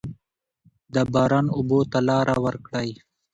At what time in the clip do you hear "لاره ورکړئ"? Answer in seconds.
2.07-2.89